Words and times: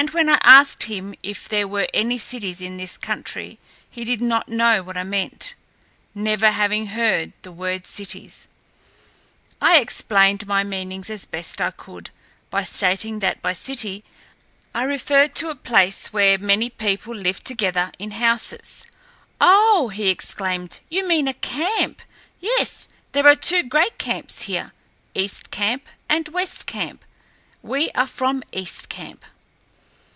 And 0.00 0.08
when 0.14 0.30
I 0.30 0.38
asked 0.42 0.84
him 0.84 1.14
if 1.22 1.46
there 1.46 1.68
were 1.68 1.86
any 1.92 2.16
cities 2.16 2.62
in 2.62 2.78
this 2.78 2.96
country 2.96 3.58
he 3.90 4.02
did 4.02 4.22
not 4.22 4.48
know 4.48 4.82
what 4.82 4.96
I 4.96 5.04
meant, 5.04 5.54
never 6.14 6.52
having 6.52 6.86
heard 6.86 7.34
the 7.42 7.52
word 7.52 7.86
cities. 7.86 8.48
I 9.60 9.76
explained 9.78 10.46
my 10.46 10.64
meaning 10.64 11.04
as 11.10 11.26
best 11.26 11.60
I 11.60 11.70
could 11.70 12.08
by 12.48 12.62
stating 12.62 13.18
that 13.18 13.42
by 13.42 13.52
city 13.52 14.02
I 14.74 14.84
referred 14.84 15.34
to 15.34 15.50
a 15.50 15.54
place 15.54 16.14
where 16.14 16.38
many 16.38 16.70
people 16.70 17.14
lived 17.14 17.44
together 17.44 17.92
in 17.98 18.12
houses. 18.12 18.86
"Oh," 19.38 19.90
he 19.90 20.08
exclaimed, 20.08 20.80
"you 20.88 21.06
mean 21.06 21.28
a 21.28 21.34
camp! 21.34 22.00
Yes, 22.40 22.88
there 23.12 23.26
are 23.26 23.36
two 23.36 23.64
great 23.64 23.98
camps 23.98 24.42
here, 24.42 24.72
East 25.14 25.50
Camp 25.50 25.86
and 26.08 26.26
West 26.28 26.64
Camp. 26.64 27.04
We 27.62 27.90
are 27.90 28.06
from 28.06 28.42
East 28.54 28.88
Camp." 28.88 29.26